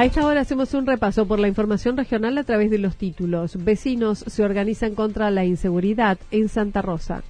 A 0.00 0.06
esta 0.06 0.24
hora 0.24 0.40
hacemos 0.40 0.72
un 0.72 0.86
repaso 0.86 1.26
por 1.26 1.38
la 1.38 1.46
información 1.46 1.94
regional 1.94 2.38
a 2.38 2.44
través 2.44 2.70
de 2.70 2.78
los 2.78 2.96
títulos. 2.96 3.62
Vecinos 3.62 4.24
se 4.26 4.42
organizan 4.42 4.94
contra 4.94 5.30
la 5.30 5.44
inseguridad 5.44 6.16
en 6.30 6.48
Santa 6.48 6.80
Rosa. 6.80 7.22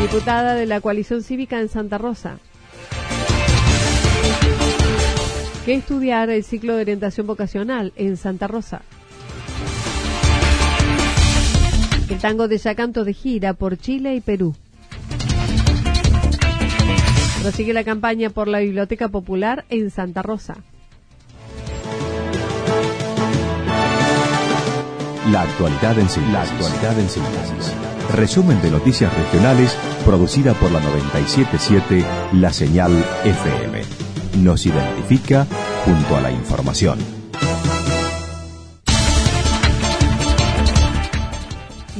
Diputada 0.00 0.54
de 0.54 0.64
la 0.64 0.80
coalición 0.80 1.22
cívica 1.22 1.60
en 1.60 1.68
Santa 1.68 1.98
Rosa. 1.98 2.38
¿Qué 5.66 5.74
estudiar 5.74 6.30
el 6.30 6.44
ciclo 6.44 6.76
de 6.76 6.80
orientación 6.80 7.26
vocacional 7.26 7.92
en 7.96 8.16
Santa 8.16 8.48
Rosa? 8.48 8.80
El 12.08 12.18
tango 12.20 12.48
de 12.48 12.56
Yacanto 12.56 13.04
de 13.04 13.12
gira 13.12 13.52
por 13.52 13.76
Chile 13.76 14.14
y 14.14 14.22
Perú. 14.22 14.54
Prosigue 17.42 17.72
la 17.72 17.82
campaña 17.82 18.30
por 18.30 18.46
la 18.46 18.60
Biblioteca 18.60 19.08
Popular 19.08 19.64
en 19.68 19.90
Santa 19.90 20.22
Rosa. 20.22 20.58
La 25.28 25.42
actualidad 25.42 25.98
en 25.98 26.08
síntesis. 26.08 26.32
La 26.32 26.42
actualidad 26.42 27.00
en 27.00 27.08
síntesis. 27.08 27.74
Resumen 28.14 28.62
de 28.62 28.70
noticias 28.70 29.12
regionales 29.12 29.76
producida 30.04 30.54
por 30.54 30.70
la 30.70 30.78
977 30.78 32.04
La 32.34 32.52
Señal 32.52 32.92
FM. 33.24 33.82
Nos 34.44 34.64
identifica 34.64 35.44
junto 35.84 36.16
a 36.16 36.20
la 36.20 36.30
información. 36.30 37.21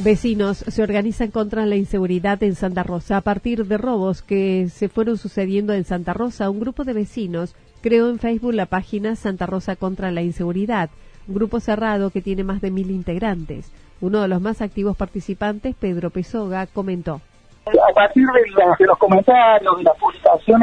Vecinos 0.03 0.57
se 0.57 0.83
organizan 0.83 1.31
contra 1.31 1.65
la 1.65 1.77
inseguridad 1.77 2.43
en 2.43 2.55
Santa 2.55 2.83
Rosa. 2.83 3.15
A 3.15 3.21
partir 3.21 3.65
de 3.65 3.77
robos 3.77 4.21
que 4.21 4.67
se 4.67 4.89
fueron 4.89 5.17
sucediendo 5.17 5.71
en 5.71 5.85
Santa 5.85 6.11
Rosa, 6.11 6.49
un 6.49 6.59
grupo 6.59 6.83
de 6.83 6.91
vecinos 6.91 7.55
creó 7.81 8.09
en 8.09 8.19
Facebook 8.19 8.53
la 8.53 8.65
página 8.65 9.15
Santa 9.15 9.45
Rosa 9.45 9.77
contra 9.77 10.11
la 10.11 10.21
inseguridad, 10.21 10.89
un 11.25 11.35
grupo 11.35 11.61
cerrado 11.61 12.09
que 12.09 12.21
tiene 12.21 12.43
más 12.43 12.59
de 12.59 12.71
mil 12.71 12.91
integrantes. 12.91 13.71
Uno 14.01 14.21
de 14.21 14.27
los 14.27 14.41
más 14.41 14.61
activos 14.61 14.97
participantes, 14.97 15.73
Pedro 15.73 16.09
Pesoga, 16.09 16.67
comentó 16.67 17.21
a 17.65 17.93
partir 17.93 18.25
de, 18.27 18.85
los 18.85 18.97
comentarios, 18.97 19.77
de 19.77 19.83
las 19.83 19.97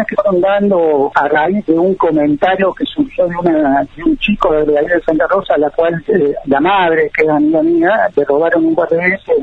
que 0.07 0.15
están 0.15 0.41
dando 0.41 1.11
a 1.15 1.29
raíz 1.29 1.65
de 1.67 1.79
un 1.79 1.95
comentario 1.95 2.73
que 2.73 2.85
surgió 2.85 3.27
de, 3.43 3.51
un 4.05 4.17
chico 4.19 4.53
de 4.53 4.73
la 4.73 4.83
de 4.83 5.01
Santa 5.03 5.27
Rosa, 5.29 5.57
la 5.59 5.71
cual 5.71 6.03
eh, 6.09 6.35
la 6.47 6.61
madre, 6.61 7.11
que 7.15 7.25
es 7.25 7.29
amiga 7.29 7.63
mía, 7.63 8.09
le 8.15 8.25
robaron 8.25 8.65
un 8.65 8.75
par 8.75 8.89
de 8.89 8.97
veces 8.97 9.35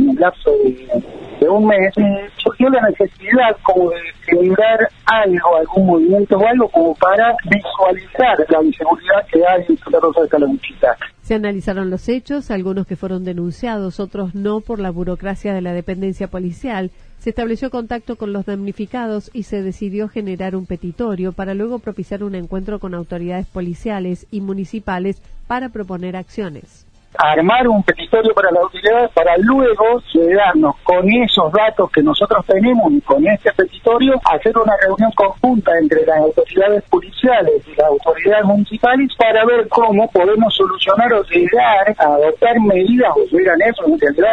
en, 0.00 0.10
el 0.10 0.16
lapso 0.16 0.50
de, 0.50 1.48
un 1.48 1.66
mes, 1.66 1.94
surgió 2.36 2.68
la 2.68 2.82
necesidad 2.88 3.56
como 3.62 3.90
de 3.90 3.96
generar 4.26 4.78
algo, 5.06 5.56
algún 5.56 5.86
movimiento 5.86 6.36
o 6.36 6.46
algo 6.46 6.68
como 6.68 6.94
para 6.96 7.34
visualizar 7.44 8.46
la 8.48 8.62
inseguridad 8.62 9.26
que 9.32 9.42
hay 9.46 9.64
en 9.68 9.78
Santa 9.78 10.00
Rosa 10.00 10.22
de 10.22 10.28
Calamuchita. 10.28 10.96
Se 11.22 11.34
analizaron 11.34 11.90
los 11.90 12.08
hechos, 12.08 12.50
algunos 12.50 12.86
que 12.86 12.96
fueron 12.96 13.24
denunciados, 13.24 14.00
otros 14.00 14.34
no 14.34 14.60
por 14.60 14.80
la 14.80 14.90
burocracia 14.90 15.54
de 15.54 15.62
la 15.62 15.72
dependencia 15.72 16.28
policial. 16.28 16.90
Se 17.18 17.30
estableció 17.30 17.70
contacto 17.70 18.16
con 18.16 18.32
los 18.32 18.46
damnificados 18.46 19.30
y 19.32 19.44
se 19.44 19.62
decidió 19.62 20.08
generar 20.08 20.56
un 20.56 20.66
petitorio 20.66 21.32
para 21.32 21.54
luego 21.54 21.78
propiciar 21.78 22.22
un 22.22 22.34
encuentro 22.34 22.80
con 22.80 22.94
autoridades 22.94 23.46
policiales 23.46 24.26
y 24.30 24.40
municipales 24.40 25.22
para 25.46 25.68
proponer 25.70 26.16
acciones 26.16 26.86
armar 27.16 27.68
un 27.68 27.82
petitorio 27.82 28.32
para 28.34 28.50
la 28.50 28.62
utilidad 28.62 29.10
para 29.12 29.36
luego 29.38 30.00
llegarnos 30.12 30.76
con 30.82 31.10
esos 31.12 31.52
datos 31.52 31.90
que 31.90 32.02
nosotros 32.02 32.44
tenemos 32.46 32.92
y 32.92 33.00
con 33.00 33.26
este 33.26 33.52
petitorio 33.52 34.14
hacer 34.24 34.56
una 34.56 34.74
reunión 34.82 35.10
conjunta 35.12 35.72
entre 35.78 36.06
las 36.06 36.18
autoridades 36.18 36.82
policiales 36.84 37.62
y 37.66 37.74
las 37.74 37.88
autoridades 37.88 38.44
municipales 38.44 39.10
para 39.18 39.44
ver 39.44 39.68
cómo 39.68 40.08
podemos 40.10 40.54
solucionar 40.54 41.12
o 41.12 41.22
llegar 41.24 41.94
a 41.98 42.04
adoptar 42.14 42.60
medidas, 42.60 43.12
o 43.16 43.38
eran 43.38 43.60
eso 43.62 43.84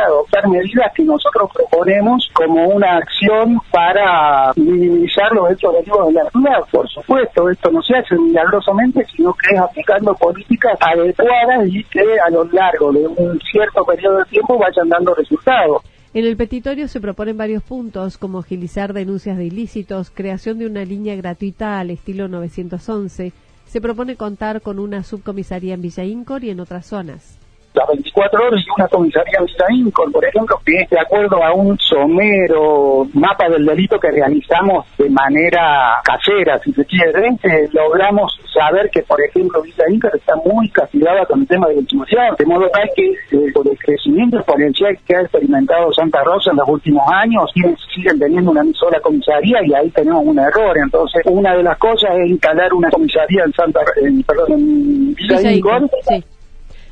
adoptar 0.05 0.47
medidas 0.47 0.91
que 0.93 1.03
nosotros 1.03 1.49
proponemos 1.53 2.29
como 2.33 2.67
una 2.67 2.97
acción 2.97 3.59
para 3.71 4.51
minimizar 4.55 5.31
los 5.31 5.51
hechos 5.51 5.73
de 5.73 6.13
la 6.13 6.29
ciudad. 6.29 6.59
Por 6.71 6.87
supuesto, 6.89 7.49
esto 7.49 7.71
no 7.71 7.81
se 7.81 7.97
hace 7.97 8.15
milagrosamente, 8.15 9.05
sino 9.15 9.33
que 9.33 9.55
es 9.55 9.61
aplicando 9.61 10.13
políticas 10.15 10.77
adecuadas 10.79 11.67
y 11.67 11.83
que 11.85 12.19
a 12.25 12.29
lo 12.29 12.43
largo 12.45 12.66
un 12.79 13.39
cierto 13.51 13.85
periodo 13.85 14.19
de 14.19 14.25
tiempo 14.25 14.59
dando 14.87 15.13
resultados. 15.15 15.81
En 16.13 16.25
el 16.25 16.37
petitorio 16.37 16.87
se 16.87 17.01
proponen 17.01 17.37
varios 17.37 17.63
puntos 17.63 18.17
como 18.17 18.39
agilizar 18.39 18.93
denuncias 18.93 19.37
de 19.37 19.45
ilícitos, 19.45 20.09
creación 20.09 20.57
de 20.57 20.65
una 20.65 20.83
línea 20.85 21.15
gratuita 21.15 21.79
al 21.79 21.91
estilo 21.91 22.27
911. 22.27 23.33
Se 23.65 23.81
propone 23.81 24.15
contar 24.15 24.61
con 24.61 24.79
una 24.79 25.03
subcomisaría 25.03 25.73
en 25.73 25.81
Villa 25.81 26.05
Incor 26.05 26.43
y 26.43 26.49
en 26.49 26.59
otras 26.59 26.85
zonas 26.85 27.37
las 27.77 27.87
24 27.87 28.47
horas 28.47 28.61
y 28.65 28.69
una 28.75 28.87
comisaría 28.87 29.39
en 29.39 29.91
por 29.91 30.25
ejemplo, 30.25 30.59
que 30.65 30.87
de 30.89 30.99
acuerdo 30.99 31.43
a 31.43 31.53
un 31.53 31.77
somero 31.79 33.07
mapa 33.13 33.49
del 33.49 33.65
delito 33.65 33.99
que 33.99 34.11
realizamos 34.11 34.85
de 34.97 35.09
manera 35.09 36.01
casera, 36.03 36.59
si 36.59 36.73
se 36.73 36.85
quiere, 36.85 37.27
eh, 37.43 37.69
logramos 37.71 38.39
saber 38.53 38.89
que, 38.89 39.03
por 39.03 39.21
ejemplo, 39.21 39.61
Villa 39.61 39.85
Inca 39.89 40.09
está 40.13 40.35
muy 40.35 40.69
castigada 40.69 41.25
con 41.25 41.41
el 41.41 41.47
tema 41.47 41.67
de 41.67 41.75
la 41.75 41.81
inseguridad, 41.81 42.37
de 42.37 42.45
modo 42.45 42.69
tal 42.69 42.89
que 42.95 43.09
eh, 43.09 43.51
por 43.53 43.67
el 43.67 43.77
crecimiento 43.77 44.37
exponencial 44.37 44.97
que 45.05 45.15
ha 45.15 45.21
experimentado 45.21 45.91
Santa 45.93 46.23
Rosa 46.23 46.51
en 46.51 46.57
los 46.57 46.69
últimos 46.69 47.03
años, 47.11 47.51
siguen 47.93 48.19
teniendo 48.19 48.51
una 48.51 48.63
sola 48.73 48.99
comisaría 48.99 49.59
y 49.65 49.73
ahí 49.73 49.89
tenemos 49.91 50.23
un 50.25 50.39
error. 50.39 50.77
Entonces, 50.77 51.21
una 51.25 51.55
de 51.55 51.63
las 51.63 51.77
cosas 51.77 52.11
es 52.17 52.29
instalar 52.29 52.73
una 52.73 52.89
comisaría 52.89 53.43
en 53.43 53.53
Santa, 53.53 53.81
en, 54.01 54.23
perdón, 54.23 54.51
en 54.53 55.15
Villa, 55.15 55.37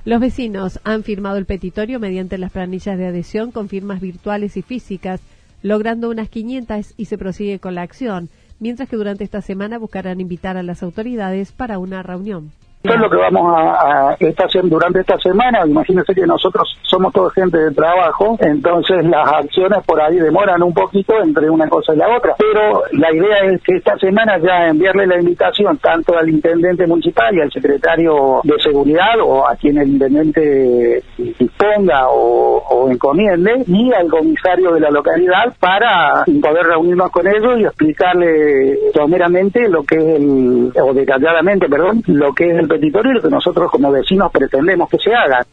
los 0.06 0.20
vecinos 0.22 0.80
han 0.84 1.04
firmado 1.04 1.38
el 1.38 1.48
petitorio 1.48 2.00
mediante 2.00 2.38
las 2.38 2.52
planillas 2.52 2.96
de 2.98 3.08
adhesión 3.08 3.52
con 3.52 3.70
firmas 3.70 4.00
virtuales 4.00 4.56
y 4.56 4.62
físicas, 4.62 5.20
logrando 5.64 6.12
unas 6.12 6.30
500 6.30 6.94
y 6.96 7.06
se 7.06 7.18
prosigue 7.18 7.58
con 7.58 7.74
la 7.74 7.82
acción, 7.82 8.30
mientras 8.60 8.88
que 8.88 8.98
durante 8.98 9.24
esta 9.24 9.42
semana 9.42 9.80
buscarán 9.80 10.22
invitar 10.22 10.58
a 10.58 10.64
las 10.64 10.84
autoridades 10.84 11.52
para 11.52 11.80
una 11.80 12.04
reunión. 12.04 12.52
Esto 12.86 12.98
es 12.98 13.02
lo 13.02 13.10
que 13.10 13.18
vamos 13.18 13.52
a, 13.58 14.16
estar 14.20 14.46
haciendo 14.46 14.76
durante 14.76 15.00
esta 15.00 15.18
semana. 15.18 15.66
Imagínense 15.66 16.14
que 16.14 16.28
nosotros 16.28 16.78
somos 16.84 17.12
toda 17.14 17.32
gente 17.32 17.58
de 17.58 17.72
trabajo, 17.72 18.38
entonces 18.40 19.04
las 19.06 19.28
acciones 19.28 19.84
por 19.88 20.00
ahí 20.00 20.18
demoran 20.18 20.62
un 20.62 20.72
poquito 20.72 21.16
entre 21.20 21.50
una 21.50 21.68
cosa 21.68 21.96
y 21.96 21.98
la 21.98 22.16
otra. 22.16 22.36
Pero 22.38 22.84
la 22.92 23.12
idea 23.12 23.40
es 23.46 23.62
que 23.64 23.78
esta 23.78 23.98
semana 23.98 24.38
ya 24.38 24.68
enviarle 24.68 25.08
la 25.08 25.20
invitación 25.20 25.80
tanto 25.80 26.16
al 26.16 26.30
intendente 26.30 26.86
municipal 26.86 27.34
y 27.36 27.42
al 27.42 27.52
secretario 27.52 28.42
de 28.44 28.60
seguridad 28.60 29.20
o 29.20 29.48
a 29.48 29.56
quien 29.56 29.80
el 29.80 29.90
intendente 29.90 31.02
disponga 31.18 32.10
o, 32.10 32.58
o 32.70 32.92
encomiende 32.92 33.64
y 33.66 33.92
al 33.94 34.08
comisario 34.10 34.74
de 34.74 34.80
la 34.80 34.92
localidad 34.92 35.56
para 35.60 36.24
poder 36.40 36.68
reunirnos 36.68 37.10
con 37.10 37.28
ellos 37.28 37.60
y 37.60 37.66
explicarle 37.66 38.78
someramente 38.94 39.68
lo 39.70 39.82
que 39.82 39.96
es 39.96 40.06
el, 40.18 40.72
o 40.80 40.94
detalladamente, 40.94 41.68
perdón, 41.68 42.04
lo 42.06 42.32
que 42.34 42.52
es 42.52 42.60
el 42.60 42.68
lo 42.78 43.22
que 43.22 43.30
nosotros 43.30 43.72
como 43.72 43.92
vecinos 43.92 44.32
pretendemos 44.32 44.90
que 44.90 44.98
se 44.98 45.14
haga. 45.14 45.46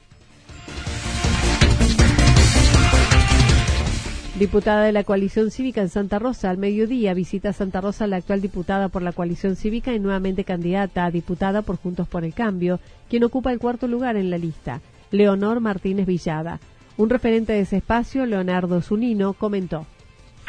Diputada 4.38 4.82
de 4.82 4.92
la 4.92 5.04
coalición 5.04 5.50
cívica 5.50 5.82
en 5.82 5.88
Santa 5.88 6.18
Rosa, 6.18 6.50
al 6.50 6.58
mediodía 6.58 7.14
visita 7.14 7.52
Santa 7.52 7.80
Rosa 7.80 8.06
la 8.06 8.16
actual 8.16 8.40
diputada 8.40 8.88
por 8.88 9.02
la 9.02 9.12
coalición 9.12 9.54
cívica 9.54 9.92
y 9.92 10.00
nuevamente 10.00 10.42
candidata 10.42 11.04
a 11.04 11.10
diputada 11.10 11.62
por 11.62 11.76
Juntos 11.76 12.08
por 12.08 12.24
el 12.24 12.34
Cambio, 12.34 12.80
quien 13.08 13.22
ocupa 13.22 13.52
el 13.52 13.60
cuarto 13.60 13.86
lugar 13.86 14.16
en 14.16 14.30
la 14.30 14.38
lista. 14.38 14.80
Leonor 15.12 15.60
Martínez 15.60 16.06
Villada. 16.06 16.58
Un 16.96 17.10
referente 17.10 17.52
de 17.52 17.60
ese 17.60 17.76
espacio, 17.76 18.26
Leonardo 18.26 18.80
Zunino, 18.80 19.34
comentó. 19.34 19.86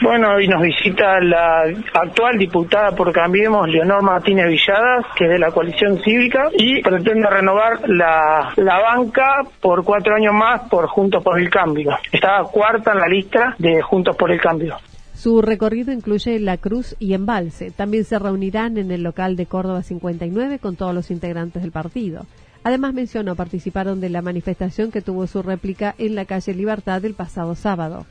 Bueno, 0.01 0.33
hoy 0.35 0.47
nos 0.47 0.61
visita 0.61 1.19
la 1.21 1.61
actual 1.93 2.37
diputada 2.37 2.91
por 2.95 3.13
Cambiemos, 3.13 3.69
Leonor 3.69 4.01
Martínez 4.01 4.47
Villadas, 4.47 5.05
que 5.15 5.25
es 5.25 5.29
de 5.29 5.39
la 5.39 5.51
coalición 5.51 5.99
cívica, 6.03 6.49
y 6.51 6.81
pretende 6.81 7.29
renovar 7.29 7.87
la, 7.87 8.51
la 8.55 8.79
banca 8.79 9.43
por 9.61 9.83
cuatro 9.83 10.15
años 10.15 10.33
más 10.33 10.67
por 10.67 10.87
Juntos 10.87 11.23
por 11.23 11.39
el 11.39 11.49
Cambio. 11.49 11.91
Está 12.11 12.41
cuarta 12.51 12.91
en 12.91 12.99
la 12.99 13.07
lista 13.07 13.55
de 13.59 13.81
Juntos 13.83 14.15
por 14.17 14.31
el 14.31 14.41
Cambio. 14.41 14.77
Su 15.13 15.41
recorrido 15.43 15.93
incluye 15.93 16.39
La 16.39 16.57
Cruz 16.57 16.95
y 16.99 17.13
Embalse. 17.13 17.69
También 17.69 18.03
se 18.03 18.17
reunirán 18.17 18.77
en 18.77 18.91
el 18.91 19.03
local 19.03 19.35
de 19.35 19.45
Córdoba 19.45 19.83
59 19.83 20.57
con 20.57 20.75
todos 20.75 20.95
los 20.95 21.11
integrantes 21.11 21.61
del 21.61 21.71
partido. 21.71 22.25
Además 22.63 22.93
mencionó 22.93 23.35
participaron 23.35 24.01
de 24.01 24.09
la 24.09 24.23
manifestación 24.23 24.91
que 24.91 25.01
tuvo 25.01 25.27
su 25.27 25.43
réplica 25.43 25.93
en 25.99 26.15
la 26.15 26.25
calle 26.25 26.53
Libertad 26.55 27.05
el 27.05 27.13
pasado 27.13 27.55
sábado 27.55 28.05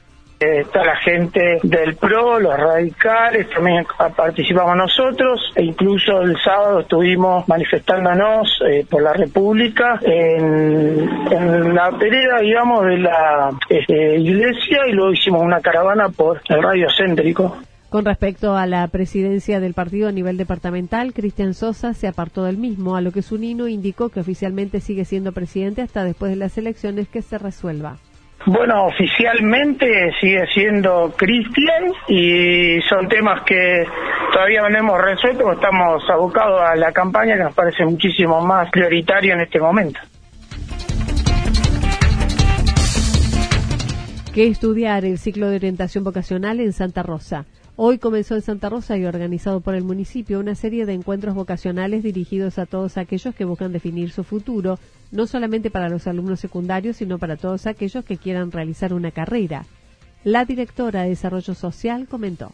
está 0.61 0.85
la 0.85 0.97
gente 0.97 1.59
del 1.63 1.97
PRO, 1.97 2.41
los 2.41 2.57
radicales, 2.57 3.49
también 3.51 3.85
participamos 4.17 4.77
nosotros, 4.77 5.53
e 5.55 5.65
incluso 5.65 6.21
el 6.23 6.37
sábado 6.43 6.81
estuvimos 6.81 7.47
manifestándonos 7.49 8.61
eh, 8.69 8.87
por 8.89 9.03
la 9.03 9.13
República 9.13 9.99
en, 10.03 11.75
la 11.75 11.91
pereda, 11.99 12.41
digamos, 12.41 12.85
de 12.85 12.99
la 12.99 13.51
este, 13.69 14.19
iglesia 14.19 14.87
y 14.89 14.93
luego 14.93 15.13
hicimos 15.13 15.43
una 15.43 15.61
caravana 15.61 16.09
por 16.09 16.41
el 16.49 16.63
radio 16.63 16.89
céntrico. 16.97 17.57
Con 17.89 18.07
respecto 18.07 18.57
a 18.57 18.67
la 18.67 18.89
presidencia 18.89 19.61
del 19.61 19.75
partido 19.75 20.09
a 20.09 20.13
nivel 20.13 20.39
departamental, 20.39 21.13
Cristian 21.13 21.53
Sosa 21.53 21.93
se 21.93 22.09
apartó 22.09 22.45
del 22.45 22.57
mismo, 22.57 22.97
a 22.97 23.03
lo 23.03 23.13
que 23.13 23.21
Sunino 23.21 23.69
indicó 23.69 24.09
que 24.09 24.21
oficialmente 24.21 24.81
sigue 24.81 25.05
siendo 25.05 25.33
presidente 25.33 25.83
hasta 25.83 26.03
después 26.03 26.31
de 26.31 26.37
las 26.37 26.57
elecciones 26.57 27.09
que 27.09 27.21
se 27.21 27.37
resuelva. 27.37 27.99
Bueno, 28.45 28.87
oficialmente 28.87 30.13
sigue 30.21 30.45
siendo 30.53 31.13
Cristian 31.17 31.93
y 32.09 32.81
son 32.89 33.09
temas 33.09 33.43
que 33.45 33.85
todavía 34.33 34.69
no 34.69 34.79
hemos 34.79 35.01
resuelto, 35.01 35.53
estamos 35.53 36.03
abocados 36.11 36.61
a 36.61 36.75
la 36.75 36.91
campaña 36.91 37.37
que 37.37 37.45
nos 37.45 37.55
parece 37.55 37.85
muchísimo 37.85 38.41
más 38.41 38.69
prioritaria 38.71 39.35
en 39.35 39.43
este 39.43 39.61
momento. 39.61 40.01
¿Qué 44.35 44.49
estudiar 44.49 45.05
el 45.05 45.19
ciclo 45.19 45.49
de 45.49 45.57
orientación 45.57 46.03
vocacional 46.03 46.59
en 46.59 46.73
Santa 46.73 47.05
Rosa? 47.05 47.45
Hoy 47.77 47.99
comenzó 47.99 48.35
en 48.35 48.43
Santa 48.43 48.69
Rosa 48.71 48.97
y 48.97 49.05
organizado 49.05 49.61
por 49.61 49.75
el 49.75 49.85
municipio 49.85 50.41
una 50.41 50.57
serie 50.57 50.85
de 50.85 50.95
encuentros 50.95 51.35
vocacionales 51.35 52.03
dirigidos 52.03 52.59
a 52.59 52.67
todos 52.67 52.99
aquellos 52.99 53.35
que 53.35 53.45
buscan 53.45 53.73
definir 53.73 54.11
su 54.11 54.25
futuro, 54.25 54.79
no 55.13 55.27
solamente 55.27 55.71
para 55.71 55.89
los 55.89 56.09
alumnos 56.09 56.41
secundarios, 56.41 56.97
sino 56.97 57.19
para 57.19 57.37
todos 57.37 57.67
aquellos 57.67 58.05
que 58.05 58.17
quieran 58.17 58.51
realizar 58.51 58.93
una 58.93 59.13
carrera. 59.13 59.67
La 60.25 60.45
directora 60.45 61.03
de 61.03 61.11
Desarrollo 61.11 61.55
Social 61.55 62.09
comentó 62.09 62.51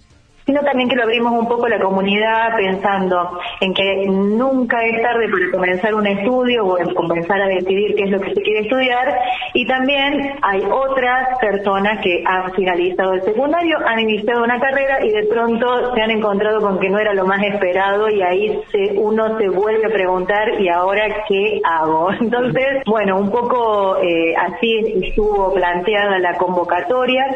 sino 0.48 0.62
también 0.62 0.88
que 0.88 0.96
lo 0.96 1.02
abrimos 1.02 1.30
un 1.34 1.46
poco 1.46 1.68
la 1.68 1.78
comunidad 1.78 2.56
pensando 2.56 3.38
en 3.60 3.74
que 3.74 4.06
nunca 4.08 4.82
es 4.82 5.02
tarde 5.02 5.28
para 5.28 5.50
comenzar 5.52 5.94
un 5.94 6.06
estudio 6.06 6.64
o 6.64 6.78
en 6.78 6.94
comenzar 6.94 7.38
a 7.42 7.48
decidir 7.48 7.94
qué 7.94 8.04
es 8.04 8.10
lo 8.10 8.18
que 8.18 8.32
se 8.32 8.40
quiere 8.40 8.60
estudiar 8.60 9.14
y 9.52 9.66
también 9.66 10.38
hay 10.40 10.62
otras 10.64 11.38
personas 11.38 12.00
que 12.02 12.24
han 12.24 12.50
finalizado 12.54 13.12
el 13.12 13.22
secundario, 13.24 13.76
han 13.86 14.00
iniciado 14.00 14.42
una 14.42 14.58
carrera 14.58 15.04
y 15.04 15.10
de 15.10 15.24
pronto 15.24 15.94
se 15.94 16.00
han 16.00 16.12
encontrado 16.12 16.62
con 16.62 16.80
que 16.80 16.88
no 16.88 16.98
era 16.98 17.12
lo 17.12 17.26
más 17.26 17.42
esperado 17.42 18.08
y 18.08 18.22
ahí 18.22 18.58
se, 18.72 18.94
uno 18.96 19.36
se 19.36 19.50
vuelve 19.50 19.84
a 19.84 19.90
preguntar 19.90 20.58
y 20.58 20.70
ahora 20.70 21.24
qué 21.28 21.60
hago. 21.62 22.10
Entonces, 22.20 22.84
bueno, 22.86 23.18
un 23.18 23.30
poco 23.30 23.98
eh, 23.98 24.34
así 24.34 24.94
estuvo 25.02 25.52
planteada 25.52 26.18
la 26.18 26.38
convocatoria 26.38 27.26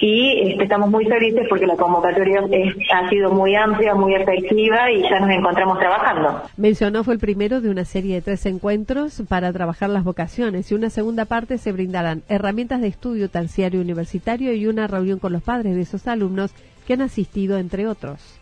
y 0.00 0.50
este, 0.50 0.64
estamos 0.64 0.90
muy 0.90 1.04
felices 1.04 1.46
porque 1.48 1.66
la 1.66 1.76
convocatoria 1.76 2.40
ha 2.94 3.10
sido 3.10 3.30
muy 3.32 3.54
amplia, 3.54 3.94
muy 3.94 4.14
efectiva 4.14 4.90
y 4.90 5.02
ya 5.02 5.20
nos 5.20 5.30
encontramos 5.30 5.78
trabajando. 5.78 6.42
Mencionó 6.56 7.04
fue 7.04 7.14
el 7.14 7.20
primero 7.20 7.60
de 7.60 7.68
una 7.68 7.84
serie 7.84 8.14
de 8.14 8.22
tres 8.22 8.46
encuentros 8.46 9.22
para 9.28 9.52
trabajar 9.52 9.90
las 9.90 10.04
vocaciones 10.04 10.70
y 10.72 10.74
una 10.74 10.88
segunda 10.88 11.26
parte 11.26 11.58
se 11.58 11.72
brindarán 11.72 12.22
herramientas 12.28 12.80
de 12.80 12.88
estudio 12.88 13.28
terciario 13.28 13.80
universitario 13.80 14.54
y 14.54 14.66
una 14.66 14.86
reunión 14.86 15.18
con 15.18 15.32
los 15.32 15.42
padres 15.42 15.74
de 15.76 15.82
esos 15.82 16.06
alumnos 16.06 16.52
que 16.86 16.94
han 16.94 17.02
asistido, 17.02 17.58
entre 17.58 17.86
otros. 17.86 18.39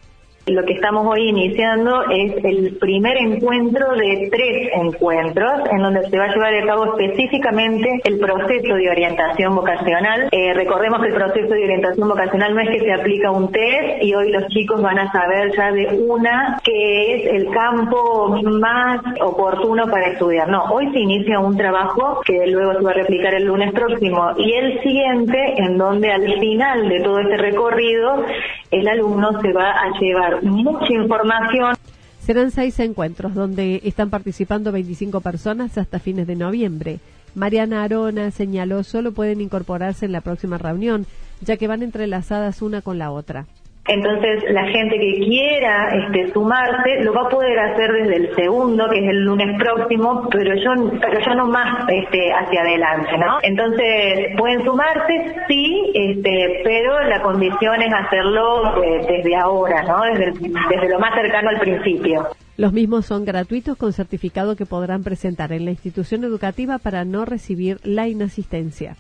Lo 0.49 0.65
que 0.65 0.73
estamos 0.73 1.07
hoy 1.07 1.29
iniciando 1.29 2.05
es 2.11 2.43
el 2.43 2.79
primer 2.79 3.19
encuentro 3.19 3.95
de 3.95 4.29
tres 4.31 4.71
encuentros 4.73 5.53
en 5.71 5.83
donde 5.83 6.09
se 6.09 6.19
va 6.19 6.25
a 6.25 6.35
llevar 6.35 6.55
a 6.55 6.67
cabo 6.67 6.97
específicamente 6.97 8.01
el 8.05 8.19
proceso 8.19 8.75
de 8.75 8.89
orientación 8.89 9.55
vocacional. 9.55 10.29
Eh, 10.33 10.55
recordemos 10.55 11.03
que 11.03 11.09
el 11.09 11.15
proceso 11.15 11.49
de 11.49 11.65
orientación 11.65 12.09
vocacional 12.09 12.55
no 12.55 12.61
es 12.63 12.71
que 12.71 12.81
se 12.81 12.93
aplica 12.93 13.31
un 13.31 13.53
test 13.53 14.03
y 14.03 14.15
hoy 14.15 14.31
los 14.33 14.47
chicos 14.49 14.81
van 14.81 14.99
a 14.99 15.13
saber 15.13 15.55
ya 15.55 15.71
de 15.71 15.87
una 16.09 16.59
que 16.65 17.15
es 17.15 17.35
el 17.35 17.51
campo 17.51 18.39
más 18.59 19.01
oportuno 19.21 19.87
para 19.87 20.07
estudiar. 20.09 20.49
No, 20.49 20.65
hoy 20.73 20.91
se 20.93 21.01
inicia 21.01 21.41
un 21.41 21.59
trabajo 21.59 22.21
que 22.25 22.47
luego 22.47 22.73
se 22.73 22.85
va 22.85 22.91
a 22.93 22.95
replicar 22.95 23.35
el 23.35 23.45
lunes 23.45 23.73
próximo 23.73 24.31
y 24.39 24.53
el 24.55 24.81
siguiente 24.81 25.55
en 25.59 25.77
donde 25.77 26.11
al 26.11 26.41
final 26.41 26.89
de 26.89 27.01
todo 27.01 27.19
este 27.19 27.37
recorrido 27.37 28.25
el 28.71 28.89
alumno 28.89 29.41
se 29.41 29.53
va 29.53 29.73
a 29.73 29.91
llevar 29.99 30.38
mucha 30.43 30.93
información. 30.93 31.75
Serán 32.21 32.51
seis 32.51 32.79
encuentros 32.81 33.35
donde 33.35 33.81
están 33.85 34.11
participando 34.11 34.73
25 34.73 35.21
personas 35.21 35.79
hasta 35.79 35.99
fines 35.99 36.27
de 36.27 36.37
noviembre. 36.37 37.01
Mariana 37.35 37.85
Arona 37.85 38.31
señaló 38.31 38.83
solo 38.83 39.13
pueden 39.13 39.41
incorporarse 39.41 40.07
en 40.07 40.13
la 40.13 40.21
próxima 40.21 40.59
reunión, 40.59 41.07
ya 41.41 41.57
que 41.57 41.69
van 41.69 41.83
entrelazadas 41.83 42.63
una 42.63 42.83
con 42.83 42.99
la 42.99 43.11
otra. 43.11 43.47
Entonces, 43.89 44.45
la 44.51 44.67
gente 44.67 44.99
que 44.99 45.19
quiera 45.25 45.89
este, 45.95 46.33
sumarse 46.33 47.03
lo 47.03 47.15
va 47.15 47.23
a 47.23 47.29
poder 47.29 47.59
hacer 47.59 47.91
desde 47.93 48.17
el 48.17 48.35
segundo, 48.35 48.89
que 48.89 48.99
es 48.99 49.09
el 49.09 49.25
lunes 49.25 49.59
próximo, 49.59 50.29
pero 50.31 50.55
yo, 50.55 50.91
pero 51.01 51.19
yo 51.21 51.35
no 51.35 51.47
más 51.47 51.89
este, 51.89 52.33
hacia 52.33 52.61
adelante, 52.61 53.19
¿no? 53.19 53.39
Entonces, 53.43 54.37
pueden 54.37 54.65
sumarse, 54.65 55.35
sí, 55.49 55.91
este, 55.95 56.61
pero 56.65 57.03
la 57.05 57.23
condición 57.23 57.81
es 57.81 57.93
hacerlo 57.93 58.83
eh, 58.83 59.07
desde 59.09 59.37
ahora, 59.37 59.83
¿no? 59.85 60.03
Desde, 60.03 60.33
desde 60.69 60.89
lo 60.89 60.99
más 60.99 61.15
cercano 61.15 61.49
al 61.49 61.61
principio. 61.61 62.29
Los 62.59 62.73
mismos 62.73 63.07
son 63.07 63.25
gratuitos 63.25 63.77
con 63.77 63.93
certificado 63.93 64.57
que 64.57 64.67
podrán 64.67 65.05
presentar 65.05 65.53
en 65.53 65.65
la 65.65 65.71
institución 65.71 66.25
educativa 66.25 66.79
para 66.79 67.05
no 67.05 67.25
recibir 67.25 67.79
la 67.85 68.09
inasistencia. 68.09 68.97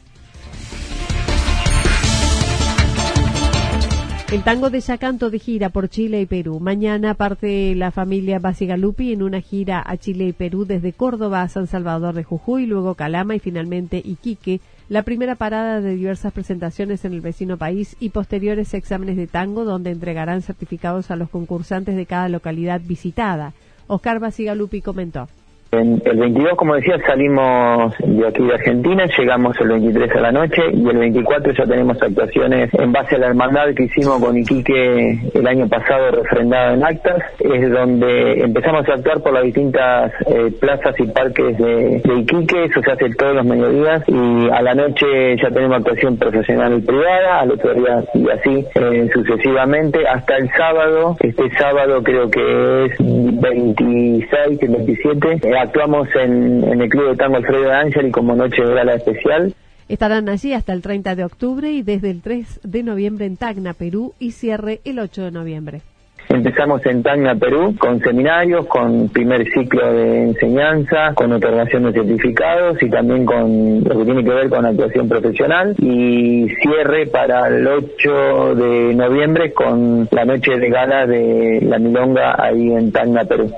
El 4.31 4.45
tango 4.45 4.69
de 4.69 4.81
Yacanto 4.81 5.31
de 5.31 5.39
gira 5.39 5.71
por 5.71 5.89
Chile 5.89 6.21
y 6.21 6.27
Perú. 6.27 6.61
Mañana 6.61 7.15
parte 7.15 7.75
la 7.75 7.91
familia 7.91 8.39
Basigalupi 8.39 9.15
en 9.15 9.23
una 9.23 9.41
gira 9.41 9.83
a 9.85 9.97
Chile 9.97 10.27
y 10.27 10.33
Perú 10.35 10.67
desde 10.67 10.93
Córdoba 10.93 11.41
a 11.41 11.49
San 11.49 11.67
Salvador 11.67 12.15
de 12.15 12.25
Jujuy, 12.25 12.67
luego 12.67 12.95
Calama 12.95 13.37
y 13.37 13.39
finalmente 13.39 14.03
Iquique. 14.05 14.61
La 14.91 15.03
primera 15.03 15.35
parada 15.35 15.81
de 15.81 15.97
diversas 15.97 16.35
presentaciones 16.35 17.07
en 17.07 17.15
el 17.15 17.23
vecino 17.23 17.57
país 17.57 17.97
y 18.01 18.11
posteriores 18.11 18.75
exámenes 18.75 19.17
de 19.17 19.29
tango 19.29 19.65
donde 19.65 19.93
entregarán 19.93 20.43
certificados 20.43 21.11
a 21.11 21.17
los 21.17 21.31
concursantes 21.31 21.97
de 21.97 22.05
cada 22.05 22.29
localidad 22.29 22.83
visitada. 22.85 23.55
Oscar 23.87 24.21
Basigalupi 24.21 24.83
comentó. 24.83 25.27
En 25.71 26.01
el 26.03 26.17
22, 26.17 26.55
como 26.57 26.77
decía, 26.77 26.97
salimos 27.07 27.95
de 27.99 28.27
aquí 28.27 28.43
de 28.43 28.55
Argentina, 28.55 29.05
llegamos 29.19 29.55
el 29.61 29.69
23 29.69 30.17
a 30.17 30.21
la 30.21 30.33
noche 30.33 30.63
y 30.73 30.89
el 30.89 30.97
24 30.97 31.53
ya 31.53 31.65
tenemos 31.65 32.01
actuaciones 32.01 32.73
en 32.73 32.91
base 32.91 33.17
a 33.17 33.19
la 33.19 33.27
hermandad 33.27 33.75
que 33.77 33.83
hicimos 33.83 34.19
con 34.19 34.35
Iquique 34.35 35.31
el 35.35 35.47
año 35.47 35.69
pasado 35.69 36.11
refrendada 36.11 36.73
en 36.73 36.85
actas, 36.85 37.23
es 37.41 37.71
donde 37.71 38.41
empezamos 38.41 38.89
a 38.89 38.95
actuar 38.95 39.21
por 39.21 39.35
las 39.35 39.45
distintas 39.45 40.11
eh, 40.27 40.51
plazas 40.59 40.95
y 41.01 41.07
parques 41.07 41.59
de, 41.59 42.03
Iquique, 42.17 42.65
eso 42.65 42.81
se 42.81 42.91
hace 42.91 43.11
todos 43.15 43.35
los 43.35 43.45
mediodías 43.45 44.03
y 44.09 44.49
a 44.49 44.63
la 44.63 44.75
noche 44.75 45.37
ya 45.37 45.51
tenemos 45.51 45.77
actuación 45.77 46.17
profesional 46.17 46.79
y 46.79 46.81
privada, 46.81 47.41
al 47.41 47.51
otro 47.51 47.75
día 47.75 48.05
y 48.15 48.31
así 48.31 48.67
eh, 48.75 49.11
sucesivamente. 49.13 50.09
Hasta 50.09 50.37
el 50.39 50.49
sábado, 50.57 51.15
este 51.21 51.51
sábado 51.59 52.03
creo 52.03 52.31
que 52.31 52.87
es 52.87 52.93
26, 52.99 54.61
27, 54.61 55.58
actuamos 55.59 56.09
en, 56.15 56.65
el 56.81 56.89
Club 56.89 57.11
de 57.11 57.17
Tango 57.17 57.37
Alfredo 57.37 57.63
de 57.63 57.73
Ángel 57.73 58.09
y 58.09 58.11
como 58.11 58.35
noche 58.35 58.63
de 58.63 58.75
gala 58.75 58.95
especial. 58.95 59.55
Estarán 59.89 60.29
allí 60.29 60.53
hasta 60.53 60.73
el 60.73 60.83
30 60.83 61.15
de 61.15 61.25
octubre 61.25 61.71
y 61.71 61.83
desde 61.83 62.11
el 62.11 62.21
3 62.21 62.61
de 62.63 62.83
noviembre 62.83 63.27
en 63.27 63.37
Tacna, 63.37 63.73
Perú 63.73 64.13
y 64.19 64.33
cierre 64.33 64.81
el 64.85 64.99
8 64.99 65.25
de 65.25 65.31
noviembre. 65.31 65.81
Empezamos 66.29 66.85
en 66.85 67.03
Tacna, 67.03 67.35
Perú, 67.37 67.75
con 67.79 68.01
seminarios, 68.01 68.67
con 68.67 69.09
primer 69.09 69.51
ciclo 69.51 69.91
de 69.95 70.25
enseñanza, 70.25 71.15
con 71.15 71.33
otorgación 71.33 71.85
de 71.85 71.93
certificados 71.93 72.83
y 72.83 72.91
también 72.91 73.25
con 73.25 73.83
lo 73.83 73.99
que 73.99 74.05
tiene 74.05 74.23
que 74.23 74.31
ver 74.31 74.51
con 74.51 74.67
actuación 74.67 75.09
profesional. 75.09 75.75
Y 75.79 76.49
cierre 76.63 77.07
para 77.07 77.49
el 77.49 77.67
8 77.67 78.55
de 78.57 78.95
noviembre 78.95 79.53
con 79.55 80.07
la 80.11 80.27
noche 80.27 80.59
de 80.59 80.69
gala 80.69 81.07
de 81.07 81.61
la 81.63 81.79
Milonga 81.79 82.35
ahí 82.39 82.73
en 82.73 82.93
Tacna, 82.93 83.25
Perú. 83.25 83.51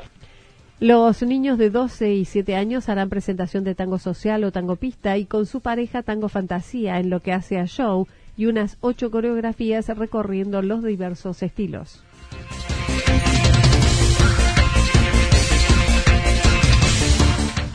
Los 0.81 1.23
niños 1.23 1.59
de 1.59 1.69
12 1.69 2.15
y 2.15 2.25
7 2.25 2.57
años 2.57 2.89
harán 2.89 3.11
presentación 3.11 3.65
de 3.65 3.75
tango 3.75 3.99
social 3.99 4.43
o 4.45 4.51
tango 4.51 4.77
pista 4.77 5.19
y 5.19 5.27
con 5.27 5.45
su 5.45 5.61
pareja 5.61 6.03
tango 6.03 6.31
fantasía 6.31 6.99
en 6.99 7.11
lo 7.11 7.21
que 7.21 7.35
hace 7.35 7.59
a 7.59 7.67
show 7.67 8.09
y 8.35 8.47
unas 8.47 8.79
ocho 8.81 9.11
coreografías 9.11 9.89
recorriendo 9.89 10.63
los 10.63 10.83
diversos 10.83 11.43
estilos. 11.43 12.03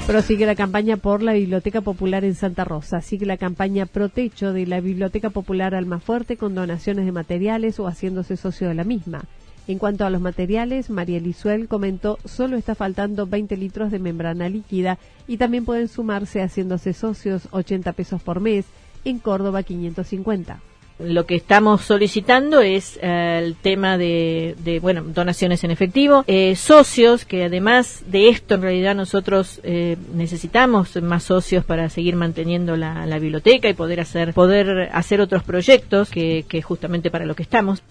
Prosigue 0.07 0.47
la 0.47 0.55
campaña 0.55 0.97
por 0.97 1.21
la 1.21 1.33
Biblioteca 1.33 1.81
Popular 1.81 2.25
en 2.25 2.33
Santa 2.33 2.63
Rosa. 2.63 3.01
Sigue 3.01 3.27
la 3.27 3.37
campaña 3.37 3.85
Protecho 3.85 4.51
de 4.51 4.65
la 4.65 4.79
Biblioteca 4.79 5.29
Popular 5.29 5.75
Almafuerte 5.75 6.37
con 6.37 6.55
donaciones 6.55 7.05
de 7.05 7.11
materiales 7.11 7.79
o 7.79 7.85
haciéndose 7.85 8.35
socio 8.35 8.67
de 8.67 8.73
la 8.73 8.83
misma. 8.83 9.25
En 9.67 9.79
cuanto 9.79 10.05
a 10.05 10.11
los 10.11 10.21
materiales, 10.21 10.91
María 10.91 11.19
Lisuel 11.19 11.67
comentó 11.67 12.19
solo 12.23 12.55
está 12.55 12.75
faltando 12.75 13.25
20 13.25 13.57
litros 13.57 13.91
de 13.91 13.97
membrana 13.97 14.47
líquida 14.47 14.99
y 15.27 15.37
también 15.37 15.65
pueden 15.65 15.87
sumarse 15.87 16.41
haciéndose 16.41 16.93
socios 16.93 17.47
80 17.51 17.93
pesos 17.93 18.21
por 18.21 18.39
mes, 18.41 18.65
en 19.05 19.19
Córdoba 19.19 19.63
550. 19.63 20.59
Lo 20.97 21.25
que 21.25 21.35
estamos 21.35 21.81
solicitando 21.81 22.61
es 22.61 22.97
eh, 23.01 23.41
el 23.43 23.55
tema 23.55 23.97
de, 23.97 24.79
bueno, 24.81 25.03
donaciones 25.03 25.63
en 25.63 25.71
efectivo, 25.71 26.23
eh, 26.25 26.55
socios, 26.55 27.25
que 27.25 27.43
además 27.43 28.03
de 28.07 28.29
esto 28.29 28.55
en 28.55 28.61
realidad 28.61 28.95
nosotros 28.95 29.59
eh, 29.63 29.97
necesitamos 30.13 30.95
más 31.01 31.23
socios 31.23 31.65
para 31.65 31.89
seguir 31.89 32.15
manteniendo 32.15 32.77
la, 32.77 33.05
biblioteca 33.19 33.67
y 33.67 33.73
poder 33.73 33.99
hacer, 33.99 34.33
poder 34.33 34.89
hacer 34.93 35.19
otros 35.19 35.43
proyectos 35.43 36.09
que 36.11 36.61
justamente 36.63 37.11
para 37.11 37.25
lo 37.25 37.35
que 37.35 37.43
estamos 37.43 37.83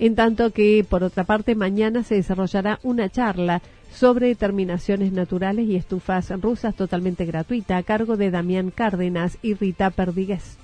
en 0.00 0.16
tanto 0.16 0.50
que, 0.50 0.84
por 0.88 1.04
otra 1.04 1.24
parte, 1.24 1.54
mañana 1.54 2.02
se 2.02 2.16
desarrollará 2.16 2.80
una 2.82 3.08
charla 3.10 3.62
sobre 3.92 4.34
terminaciones 4.34 5.12
naturales 5.12 5.68
y 5.68 5.76
estufas 5.76 6.30
rusas 6.40 6.74
totalmente 6.74 7.26
gratuita 7.26 7.76
a 7.76 7.82
cargo 7.82 8.16
de 8.16 8.30
Damián 8.30 8.70
Cárdenas 8.70 9.36
y 9.42 9.54
Rita 9.54 9.90
Perdigues. 9.90 10.56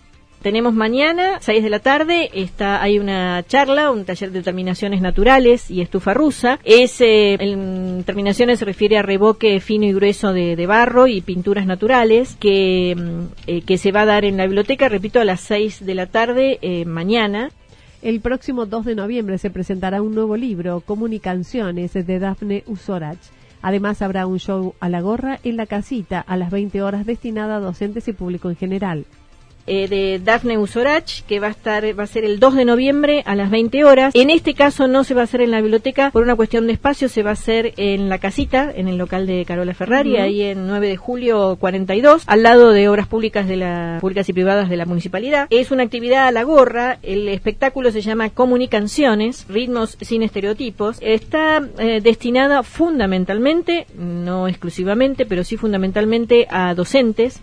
Tenemos 0.43 0.75
mañana, 0.75 1.39
6 1.41 1.63
de 1.63 1.71
la 1.71 1.81
tarde, 1.81 2.31
está, 2.33 2.81
hay 2.81 2.99
una 2.99 3.43
charla, 3.47 3.91
un 3.91 4.05
taller 4.05 4.31
de 4.31 4.43
terminaciones 4.43 5.01
naturales 5.03 5.71
y 5.71 5.81
estufa 5.81 6.15
rusa. 6.15 6.61
Es, 6.63 7.01
en 7.01 8.05
terminaciones 8.05 8.61
se 8.61 8.65
refiere 8.65 8.97
a 8.97 9.03
revoque 9.03 9.59
fino 9.61 9.87
y 9.87 9.93
grueso 9.93 10.33
de, 10.33 10.67
barro 10.67 11.09
y 11.09 11.21
pinturas 11.21 11.67
naturales 11.67 12.37
que, 12.39 12.95
mm, 12.97 13.49
eh, 13.49 13.63
que 13.63 13.77
se 13.77 13.93
va 13.93 14.03
a 14.03 14.07
dar 14.07 14.25
en 14.25 14.37
la 14.37 14.45
biblioteca, 14.45 14.89
repito, 14.89 15.21
a 15.21 15.25
las 15.25 15.41
6 15.41 15.85
de 15.85 15.95
la 15.95 16.07
tarde 16.07 16.59
eh, 16.63 16.85
mañana. 16.85 17.51
El 18.03 18.21
próximo 18.21 18.67
2 18.67 18.85
de 18.85 18.95
noviembre 18.95 19.39
se 19.39 19.51
presentará 19.51 20.03
un 20.03 20.15
nuevo 20.15 20.37
libro, 20.37 20.81
Comunicaciones, 20.81 21.95
de 21.95 22.19
Dafne 22.19 22.63
Usorach. 22.67 23.19
Además, 23.63 24.03
habrá 24.03 24.27
un 24.27 24.39
show 24.39 24.75
a 24.81 24.89
la 24.91 25.01
gorra 25.01 25.41
en 25.43 25.57
la 25.57 25.67
casita 25.67 26.21
a 26.21 26.37
las 26.37 26.51
20 26.51 26.83
horas 26.83 27.07
destinada 27.07 27.57
a 27.57 27.61
docentes 27.61 28.07
y 28.07 28.13
público 28.13 28.51
en 28.51 28.57
general. 28.57 29.07
Eh, 29.67 29.89
de 29.89 30.21
Daphne 30.23 30.59
Usorach, 30.59 31.23
que 31.23 31.41
va 31.41 31.49
a 31.49 31.51
estar, 31.51 31.85
va 31.99 32.05
a 32.05 32.07
ser 32.07 32.25
el 32.25 32.39
2 32.39 32.55
de 32.55 32.65
noviembre 32.65 33.23
a 33.27 33.35
las 33.35 33.51
20 33.51 33.85
horas. 33.85 34.15
En 34.15 34.31
este 34.31 34.55
caso 34.55 34.87
no 34.87 35.03
se 35.03 35.15
va 35.15 35.23
a 35.23 35.25
hacer 35.25 35.41
en 35.41 35.51
la 35.51 35.61
biblioteca 35.61 36.11
por 36.13 36.23
una 36.23 36.37
cuestión 36.37 36.67
de 36.67 36.73
espacio, 36.73 37.09
se 37.09 37.23
va 37.23 37.31
a 37.31 37.33
hacer 37.33 37.75
en 37.77 38.09
la 38.09 38.19
casita, 38.19 38.73
en 38.75 38.87
el 38.87 38.97
local 38.97 39.27
de 39.27 39.45
Carola 39.45 39.75
Ferrari, 39.75 40.17
ahí 40.19 40.43
en 40.43 40.67
9 40.67 40.89
de 40.89 40.97
julio 40.97 41.57
42, 41.59 42.23
al 42.27 42.43
lado 42.43 42.71
de 42.71 42.89
obras 42.89 43.09
públicas 43.09 43.49
de 43.49 43.57
la, 43.57 43.99
públicas 44.01 44.29
y 44.29 44.33
privadas 44.33 44.69
de 44.69 44.77
la 44.77 44.87
municipalidad. 44.87 45.49
Es 45.51 45.71
una 45.71 45.83
actividad 45.83 46.29
a 46.29 46.33
la 46.33 46.45
gorra, 46.45 46.99
el 47.03 47.29
espectáculo 47.29 47.91
se 47.91 48.03
llama 48.03 48.31
Comunicaciones, 48.31 49.47
ritmos 49.49 49.97
sin 50.01 50.23
estereotipos. 50.23 50.99
Está 51.01 51.61
eh, 51.79 52.01
destinada 52.01 52.63
fundamentalmente, 52.63 53.87
no 53.97 54.47
exclusivamente, 54.47 55.27
pero 55.27 55.43
sí 55.43 55.57
fundamentalmente 55.57 56.47
a 56.51 56.75
docentes 56.75 57.43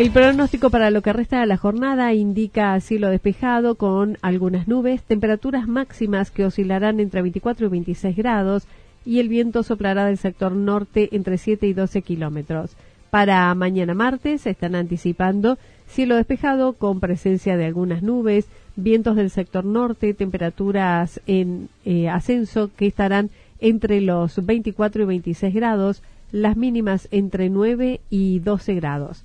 El 0.00 0.12
pronóstico 0.12 0.70
para 0.70 0.90
lo 0.90 1.02
que 1.02 1.12
resta 1.12 1.40
de 1.40 1.46
la 1.46 1.58
jornada 1.58 2.14
indica 2.14 2.80
cielo 2.80 3.10
despejado 3.10 3.74
con 3.74 4.16
algunas 4.22 4.66
nubes, 4.66 5.02
temperaturas 5.02 5.68
máximas 5.68 6.30
que 6.30 6.46
oscilarán 6.46 7.00
entre 7.00 7.20
24 7.20 7.66
y 7.66 7.68
26 7.68 8.16
grados 8.16 8.66
y 9.04 9.20
el 9.20 9.28
viento 9.28 9.62
soplará 9.62 10.06
del 10.06 10.16
sector 10.16 10.52
norte 10.52 11.10
entre 11.12 11.36
7 11.36 11.66
y 11.66 11.74
12 11.74 12.00
kilómetros. 12.00 12.76
Para 13.10 13.54
mañana 13.54 13.92
martes 13.92 14.40
se 14.40 14.48
están 14.48 14.74
anticipando 14.74 15.58
cielo 15.86 16.16
despejado 16.16 16.72
con 16.72 16.98
presencia 16.98 17.58
de 17.58 17.66
algunas 17.66 18.02
nubes, 18.02 18.46
vientos 18.76 19.16
del 19.16 19.28
sector 19.28 19.66
norte, 19.66 20.14
temperaturas 20.14 21.20
en 21.26 21.68
eh, 21.84 22.08
ascenso 22.08 22.70
que 22.74 22.86
estarán 22.86 23.28
entre 23.58 24.00
los 24.00 24.46
24 24.46 25.02
y 25.02 25.04
26 25.04 25.54
grados, 25.54 26.02
las 26.32 26.56
mínimas 26.56 27.06
entre 27.10 27.50
9 27.50 28.00
y 28.08 28.38
12 28.38 28.74
grados. 28.76 29.24